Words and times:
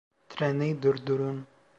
Treni 0.29 0.81
durdurun! 0.83 1.45